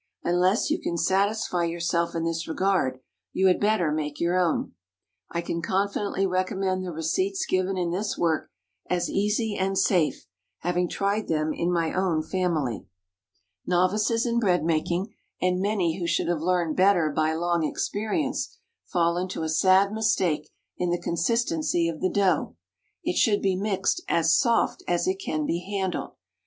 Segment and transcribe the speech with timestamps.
[0.23, 2.99] Unless you can satisfy yourself in this regard,
[3.33, 4.73] you had better make your own.
[5.29, 8.49] I can confidently recommend the receipts given in this work
[8.89, 10.25] as easy and safe,
[10.61, 12.87] having tried them in my own family.
[13.67, 18.57] Novices in bread making, and many who should have learned better by long experience,
[18.87, 22.55] fall into a sad mistake in the consistency of the dough.
[23.03, 26.13] It should be mixed as soft as it can be handled.